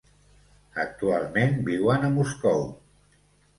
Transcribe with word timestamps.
Actualment 0.83 1.53
viuen 1.69 2.09
a 2.09 2.11
Moscou. 2.17 2.67